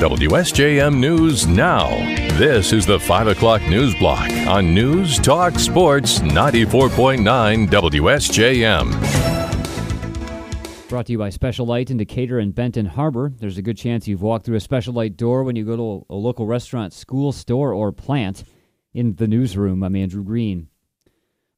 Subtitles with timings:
[0.00, 1.88] WSJM News Now.
[2.36, 8.90] This is the 5 o'clock news block on News Talk Sports 94.9 WSJM.
[10.88, 13.32] Brought to you by Special Light in Decatur and Benton Harbor.
[13.38, 16.04] There's a good chance you've walked through a Special Light door when you go to
[16.12, 18.42] a local restaurant, school, store, or plant.
[18.94, 20.66] In the newsroom, I'm Andrew Green.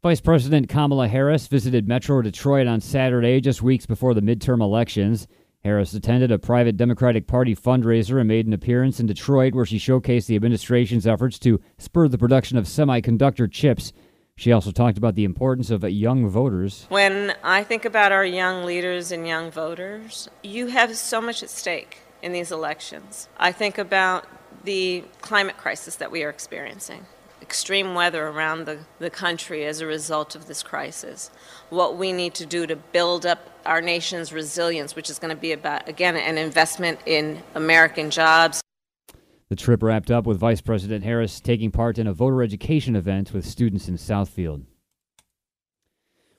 [0.02, 5.26] Vice President Kamala Harris visited Metro Detroit on Saturday, just weeks before the midterm elections.
[5.66, 9.78] Harris attended a private Democratic Party fundraiser and made an appearance in Detroit where she
[9.78, 13.92] showcased the administration's efforts to spur the production of semiconductor chips.
[14.36, 16.86] She also talked about the importance of young voters.
[16.88, 21.50] When I think about our young leaders and young voters, you have so much at
[21.50, 23.28] stake in these elections.
[23.36, 24.24] I think about
[24.62, 27.06] the climate crisis that we are experiencing
[27.42, 31.30] extreme weather around the, the country as a result of this crisis.
[31.70, 35.40] What we need to do to build up our nation's resilience, which is going to
[35.40, 38.60] be about, again, an investment in American jobs.
[39.48, 43.32] The trip wrapped up with Vice President Harris taking part in a voter education event
[43.32, 44.64] with students in Southfield.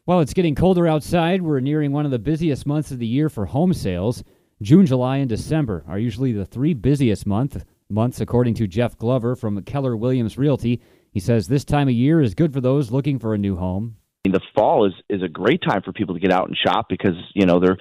[0.03, 3.29] While it's getting colder outside, we're nearing one of the busiest months of the year
[3.29, 4.23] for home sales.
[4.61, 9.35] June, July, and December are usually the three busiest month, months, according to Jeff Glover
[9.35, 10.81] from Keller Williams Realty.
[11.11, 13.97] He says this time of year is good for those looking for a new home.
[14.23, 17.15] The fall is is a great time for people to get out and shop because
[17.33, 17.77] you know they're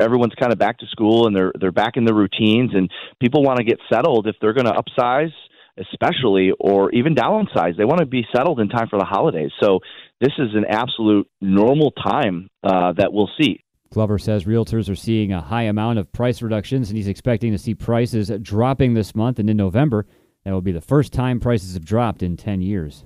[0.00, 2.88] everyone's kind of back to school and they're they're back in their routines and
[3.20, 5.32] people want to get settled if they're going to upsize
[5.76, 9.80] especially or even downsize they want to be settled in time for the holidays so
[10.20, 15.32] this is an absolute normal time uh, that we'll see Glover says realtors are seeing
[15.32, 19.38] a high amount of price reductions and he's expecting to see prices dropping this month
[19.38, 20.06] and in November
[20.44, 23.04] that will be the first time prices have dropped in 10 years.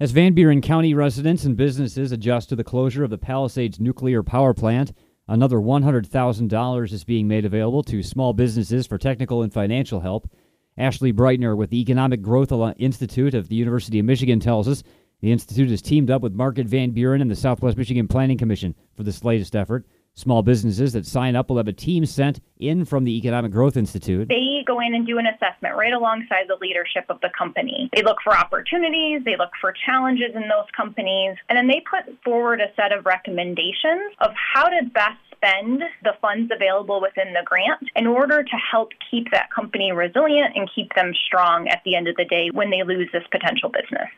[0.00, 4.24] As Van Buren County residents and businesses adjust to the closure of the Palisades nuclear
[4.24, 4.92] power plant,
[5.28, 10.28] another $100,000 is being made available to small businesses for technical and financial help.
[10.76, 14.82] Ashley Breitner with the Economic Growth Institute of the University of Michigan tells us
[15.22, 18.74] the institute has teamed up with Market Van Buren and the Southwest Michigan Planning Commission
[18.96, 19.86] for this latest effort.
[20.14, 23.78] Small businesses that sign up will have a team sent in from the Economic Growth
[23.78, 24.28] Institute.
[24.28, 27.88] They go in and do an assessment right alongside the leadership of the company.
[27.94, 32.20] They look for opportunities, they look for challenges in those companies, and then they put
[32.22, 37.42] forward a set of recommendations of how to best spend the funds available within the
[37.44, 41.96] grant in order to help keep that company resilient and keep them strong at the
[41.96, 44.08] end of the day when they lose this potential business.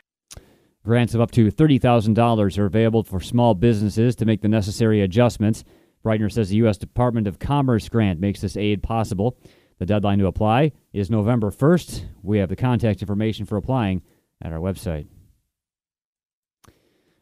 [0.85, 5.63] Grants of up to $30,000 are available for small businesses to make the necessary adjustments.
[6.05, 6.77] Breitner says the U.S.
[6.77, 9.35] Department of Commerce grant makes this aid possible.
[9.79, 12.05] The deadline to apply is November 1st.
[12.21, 14.03] We have the contact information for applying
[14.43, 15.07] at our website.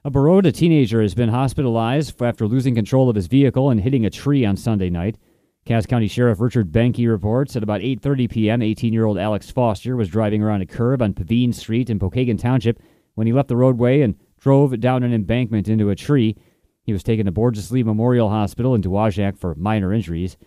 [0.03, 4.09] A Baroda teenager has been hospitalized after losing control of his vehicle and hitting a
[4.09, 5.18] tree on Sunday night.
[5.66, 8.59] Cass County Sheriff Richard Behnke reports at about 8:30 p.m.
[8.59, 12.81] 18-year-old Alex Foster was driving around a curb on Pavine Street in Pokagon Township
[13.16, 16.35] when he left the roadway and drove down an embankment into a tree.
[16.84, 20.38] He was taken to Borgess-Lee Memorial Hospital in Dowagiac for minor injuries,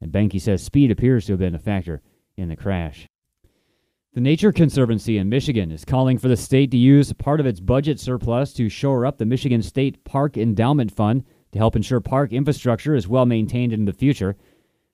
[0.00, 2.00] and Behnke says speed appears to have been a factor
[2.36, 3.06] in the crash.
[4.14, 7.60] The Nature Conservancy in Michigan is calling for the state to use part of its
[7.60, 12.32] budget surplus to shore up the Michigan State Park Endowment Fund to help ensure park
[12.32, 14.36] infrastructure is well maintained in the future.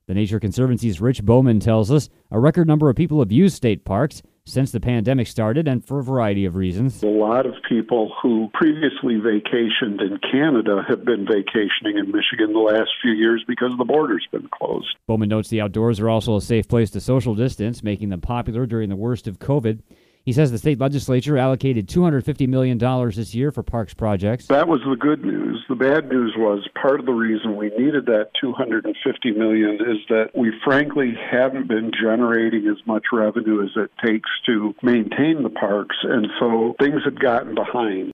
[0.06, 3.84] The Nature Conservancy's Rich Bowman tells us a record number of people have used state
[3.84, 7.02] parks, since the pandemic started and for a variety of reasons.
[7.02, 12.58] A lot of people who previously vacationed in Canada have been vacationing in Michigan the
[12.58, 14.96] last few years because the border's been closed.
[15.06, 18.66] Bowman notes the outdoors are also a safe place to social distance, making them popular
[18.66, 19.80] during the worst of COVID.
[20.28, 24.44] He says the state legislature allocated $250 million this year for parks projects.
[24.48, 25.64] That was the good news.
[25.70, 30.32] The bad news was part of the reason we needed that 250 million is that
[30.34, 35.96] we frankly haven't been generating as much revenue as it takes to maintain the parks,
[36.02, 38.12] and so things had gotten behind.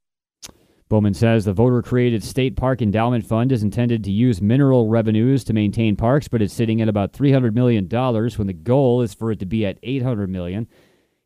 [0.89, 5.43] Bowman says the voter created State Park Endowment Fund is intended to use mineral revenues
[5.43, 9.33] to maintain parks, but it's sitting at about $300 million when the goal is for
[9.33, 10.69] it to be at $800 million.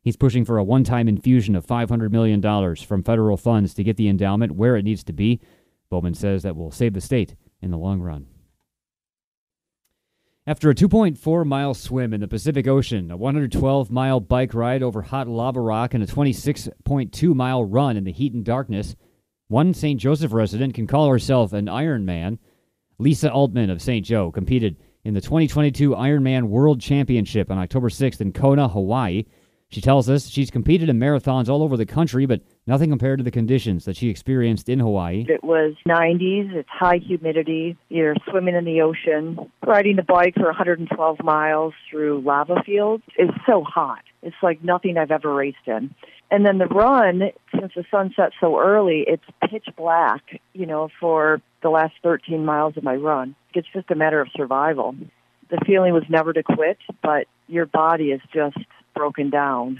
[0.01, 2.41] He's pushing for a one time infusion of $500 million
[2.75, 5.41] from federal funds to get the endowment where it needs to be.
[5.89, 8.27] Bowman says that will save the state in the long run.
[10.47, 15.01] After a 2.4 mile swim in the Pacific Ocean, a 112 mile bike ride over
[15.01, 18.95] hot lava rock, and a 26.2 mile run in the heat and darkness,
[19.47, 19.99] One St.
[19.99, 22.39] Joseph resident can call herself an Ironman.
[22.97, 24.05] Lisa Altman of St.
[24.05, 29.25] Joe competed in the 2022 Ironman World Championship on October 6th in Kona, Hawaii.
[29.71, 33.23] She tells us she's competed in marathons all over the country, but nothing compared to
[33.23, 35.25] the conditions that she experienced in Hawaii.
[35.29, 40.45] It was 90s, it's high humidity, you're swimming in the ocean, riding the bike for
[40.45, 43.03] 112 miles through lava fields.
[43.15, 44.01] It's so hot.
[44.23, 45.93] It's like nothing I've ever raced in.
[46.31, 50.21] And then the run, since the sun sets so early, it's pitch black,
[50.53, 53.35] you know, for the last 13 miles of my run.
[53.53, 54.95] It's just a matter of survival.
[55.51, 58.57] The feeling was never to quit, but your body is just
[58.99, 59.77] broken down.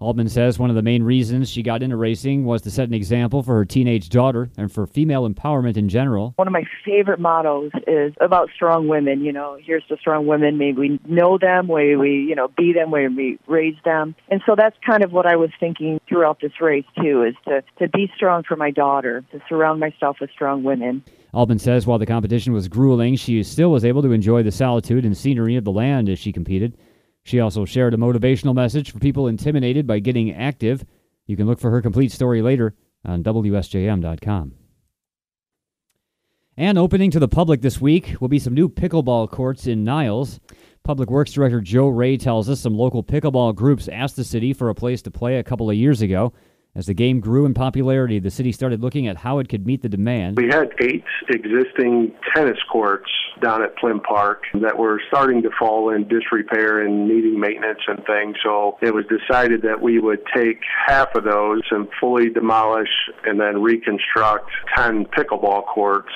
[0.00, 2.94] Altman says one of the main reasons she got into racing was to set an
[2.94, 6.32] example for her teenage daughter and for female empowerment in general.
[6.36, 9.20] One of my favorite mottos is about strong women.
[9.20, 10.56] You know, here's to strong women.
[10.56, 14.14] May we know them, may we, you know, be them, may we raise them.
[14.30, 17.62] And so that's kind of what I was thinking throughout this race, too, is to,
[17.78, 21.04] to be strong for my daughter, to surround myself with strong women.
[21.34, 25.04] Altman says while the competition was grueling, she still was able to enjoy the solitude
[25.04, 26.76] and scenery of the land as she competed.
[27.24, 30.84] She also shared a motivational message for people intimidated by getting active.
[31.26, 32.74] You can look for her complete story later
[33.04, 34.54] on WSJM.com.
[36.56, 40.38] And opening to the public this week will be some new pickleball courts in Niles.
[40.82, 44.68] Public Works Director Joe Ray tells us some local pickleball groups asked the city for
[44.68, 46.32] a place to play a couple of years ago.
[46.74, 49.82] As the game grew in popularity, the city started looking at how it could meet
[49.82, 50.36] the demand.
[50.36, 55.90] We had eight existing tennis courts down at Plym Park that were starting to fall
[55.90, 58.36] in disrepair and needing maintenance and things.
[58.42, 62.88] So it was decided that we would take half of those and fully demolish
[63.24, 66.12] and then reconstruct 10 pickleball courts.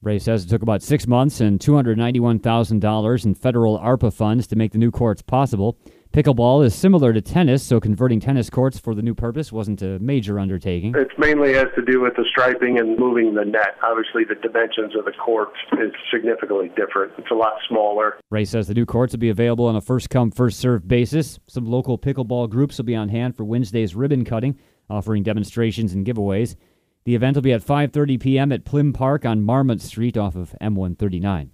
[0.00, 4.70] Ray says it took about six months and $291,000 in federal ARPA funds to make
[4.72, 5.76] the new courts possible.
[6.18, 10.00] Pickleball is similar to tennis, so converting tennis courts for the new purpose wasn't a
[10.00, 10.92] major undertaking.
[10.96, 13.76] It mainly has to do with the striping and moving the net.
[13.84, 17.12] Obviously, the dimensions of the court is significantly different.
[17.18, 18.18] It's a lot smaller.
[18.32, 21.38] Ray says the new courts will be available on a first come, first served basis.
[21.46, 24.58] Some local pickleball groups will be on hand for Wednesday's ribbon cutting,
[24.90, 26.56] offering demonstrations and giveaways.
[27.04, 28.50] The event will be at 5:30 p.m.
[28.50, 31.50] at Plym Park on Marmont Street off of M139.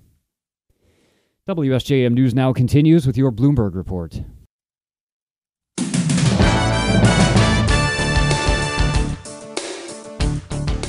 [1.47, 4.23] WSJM News now continues with your Bloomberg report.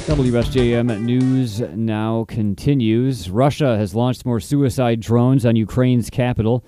[0.06, 3.28] WSJM News now continues.
[3.28, 6.63] Russia has launched more suicide drones on Ukraine's capital.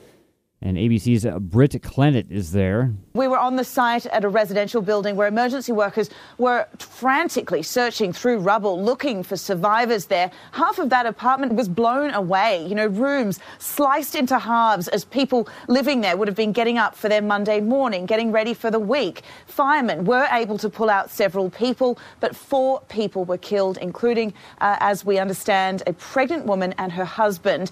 [0.60, 2.92] And ABC's Britt Clennett is there.
[3.14, 6.10] We were on the site at a residential building where emergency workers
[6.40, 10.32] were frantically searching through rubble looking for survivors there.
[10.54, 12.66] Half of that apartment was blown away.
[12.66, 16.96] You know, rooms sliced into halves as people living there would have been getting up
[16.96, 19.22] for their Monday morning, getting ready for the week.
[19.46, 24.78] Firemen were able to pull out several people, but four people were killed, including, uh,
[24.80, 27.72] as we understand, a pregnant woman and her husband.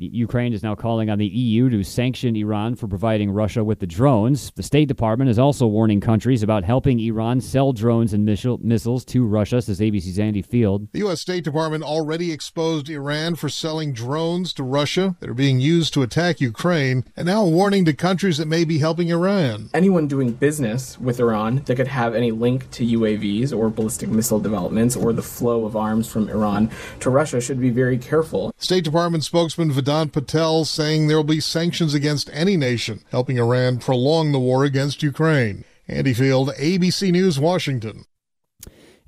[0.00, 3.86] Ukraine is now calling on the EU to sanction Iran for providing Russia with the
[3.86, 4.50] drones.
[4.54, 9.26] The State Department is also warning countries about helping Iran sell drones and missiles to
[9.26, 10.88] Russia, says ABC's Andy Field.
[10.92, 11.20] The U.S.
[11.20, 16.02] State Department already exposed Iran for selling drones to Russia that are being used to
[16.02, 19.70] attack Ukraine, and now warning to countries that may be helping Iran.
[19.74, 24.40] Anyone doing business with Iran that could have any link to UAVs or ballistic missile
[24.40, 28.52] developments or the flow of arms from Iran to Russia should be very careful.
[28.58, 33.78] State Department spokesman Vedant Patel saying there will be sanctions against any nation helping Iran
[33.78, 35.64] prolong the war against Ukraine.
[35.88, 38.04] Andy Field, ABC News, Washington.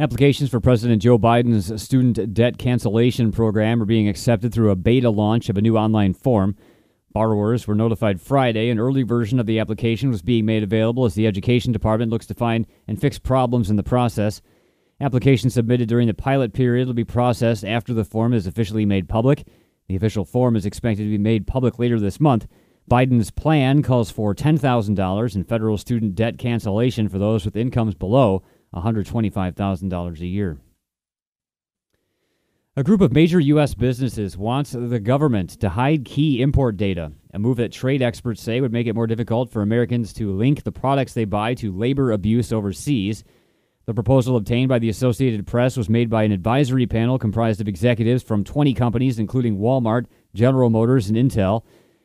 [0.01, 5.09] Applications for President Joe Biden's student debt cancellation program are being accepted through a beta
[5.09, 6.57] launch of a new online form.
[7.13, 11.15] Borrowers were notified Friday an early version of the application was being made available as
[11.15, 14.43] the Education Department looks to find and fix problems in the process.
[15.01, 19.09] Applications submitted during the pilot period will be processed after the form is officially made
[19.09, 19.45] public.
[19.89, 22.47] The official form is expected to be made public later this month.
[22.91, 28.43] Biden's plan calls for $10,000 in federal student debt cancellation for those with incomes below
[28.75, 30.59] $125,000 a year.
[32.75, 33.75] A group of major U.S.
[33.75, 38.63] businesses wants the government to hide key import data, a move that trade experts say
[38.63, 42.13] would make it more difficult for Americans to link the products they buy to labor
[42.13, 43.25] abuse overseas.
[43.85, 47.67] The proposal obtained by the Associated Press was made by an advisory panel comprised of
[47.67, 51.65] executives from 20 companies, including Walmart, General Motors, and Intel.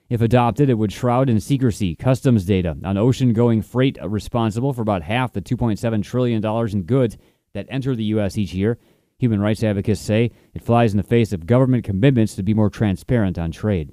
[0.10, 4.82] If adopted, it would shroud in secrecy customs data on ocean going freight responsible for
[4.82, 7.18] about half the $2.7 trillion in goods
[7.54, 8.40] that enter the U.S.
[8.40, 8.80] each year.
[9.20, 12.72] Human rights advocates say it flies in the face of government commitments to be more
[12.72, 13.92] transparent on trade.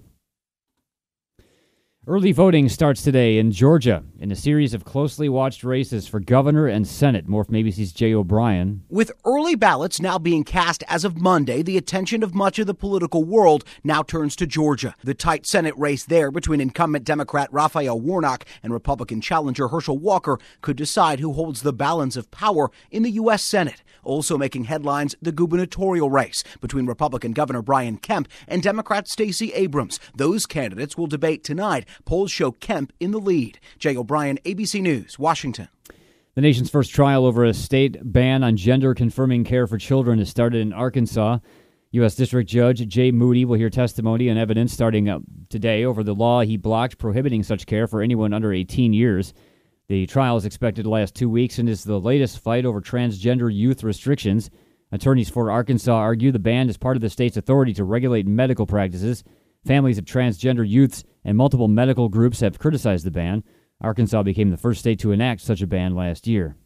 [2.07, 6.67] Early voting starts today in Georgia in a series of closely watched races for governor
[6.67, 7.27] and Senate.
[7.27, 8.85] More from ABC's Jay O'Brien.
[8.91, 12.75] With early ballots now being cast as of Monday, the attention of much of the
[12.75, 14.95] political world now turns to Georgia.
[15.03, 20.39] The tight Senate race there between incumbent Democrat Raphael Warnock and Republican challenger Herschel Walker
[20.61, 23.43] could decide who holds the balance of power in the U.S.
[23.43, 23.83] Senate.
[24.03, 29.99] Also making headlines, the gubernatorial race between Republican Governor Brian Kemp and Democrat Stacey Abrams.
[30.15, 31.87] Those candidates will debate tonight.
[32.05, 33.59] Polls show Kemp in the lead.
[33.79, 35.69] Jay O'Brien, ABC News, Washington.
[36.35, 40.29] The nation's first trial over a state ban on gender confirming care for children has
[40.29, 41.39] started in Arkansas.
[41.93, 42.17] U.S.
[42.17, 46.57] District Judge Jay Moody will hear testimony and evidence starting today over the law he
[46.57, 49.33] blocked prohibiting such care for anyone under 18 years.
[49.87, 53.55] The trial is expected to last two weeks and is the latest fight over transgender
[53.55, 54.51] youth restrictions.
[54.91, 58.67] Attorneys for Arkansas argue the ban is part of the state's authority to regulate medical
[58.67, 59.23] practices.
[59.67, 63.43] Families of transgender youths and multiple medical groups have criticized the ban.
[63.81, 66.57] Arkansas became the first state to enact such a ban last year.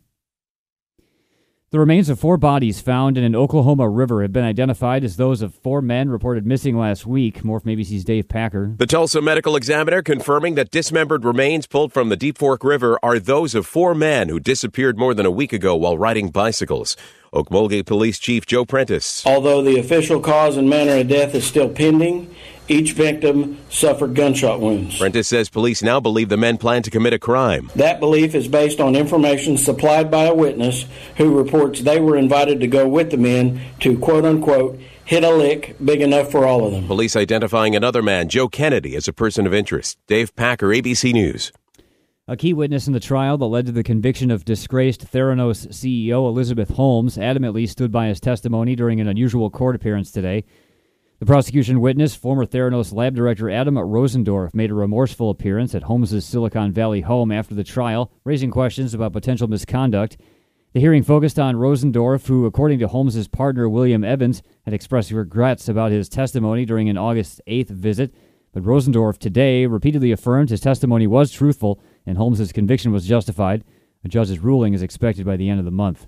[1.70, 5.42] The remains of four bodies found in an Oklahoma river have been identified as those
[5.42, 7.44] of four men reported missing last week.
[7.44, 8.74] More from ABC's Dave Packer.
[8.78, 13.18] The Tulsa Medical Examiner confirming that dismembered remains pulled from the Deep Fork River are
[13.18, 16.96] those of four men who disappeared more than a week ago while riding bicycles.
[17.34, 19.26] Okmulgee Police Chief Joe Prentice.
[19.26, 22.34] Although the official cause and manner of death is still pending,
[22.68, 24.98] each victim suffered gunshot wounds.
[24.98, 27.70] Prentice says police now believe the men plan to commit a crime.
[27.76, 30.84] That belief is based on information supplied by a witness
[31.16, 35.30] who reports they were invited to go with the men to quote unquote hit a
[35.30, 36.87] lick big enough for all of them.
[36.87, 39.96] Police identifying another man, Joe Kennedy, as a person of interest.
[40.06, 41.50] Dave Packer, ABC News.
[42.30, 46.28] A key witness in the trial that led to the conviction of disgraced Theranos CEO
[46.28, 50.44] Elizabeth Holmes adamantly stood by his testimony during an unusual court appearance today.
[51.20, 56.25] The prosecution witness, former Theranos lab director Adam Rosendorff, made a remorseful appearance at Holmes'
[56.25, 60.16] Silicon Valley home after the trial, raising questions about potential misconduct.
[60.75, 65.68] The hearing focused on Rosendorff, who, according to Holmes' partner William Evans, had expressed regrets
[65.68, 68.14] about his testimony during an August 8th visit.
[68.52, 73.64] But Rosendorff today repeatedly affirmed his testimony was truthful and Holmes' conviction was justified.
[74.04, 76.06] A judge's ruling is expected by the end of the month.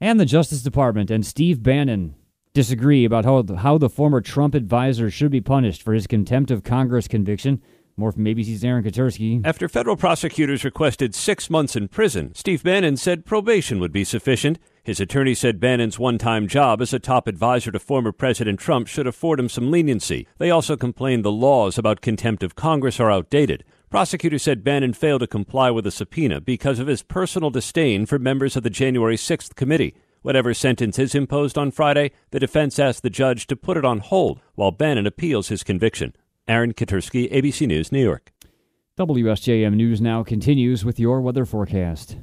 [0.00, 2.14] And the Justice Department and Steve Bannon
[2.56, 6.64] disagree about how, how the former Trump advisor should be punished for his contempt of
[6.64, 7.60] Congress conviction.
[7.98, 9.42] More from ABC's Aaron Katersky.
[9.44, 14.58] After federal prosecutors requested six months in prison, Steve Bannon said probation would be sufficient.
[14.82, 18.86] His attorney said Bannon's one time job as a top advisor to former President Trump
[18.86, 20.26] should afford him some leniency.
[20.38, 23.64] They also complained the laws about contempt of Congress are outdated.
[23.90, 28.18] Prosecutors said Bannon failed to comply with a subpoena because of his personal disdain for
[28.18, 29.94] members of the January 6th committee.
[30.26, 34.00] Whatever sentence is imposed on Friday, the defense asked the judge to put it on
[34.00, 36.16] hold while Bannon appeals his conviction.
[36.48, 38.32] Aaron Katersky, ABC News, New York.
[38.98, 42.16] WSJM News now continues with your weather forecast.